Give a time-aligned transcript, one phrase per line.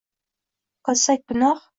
[0.89, 1.59] qilsak gunoh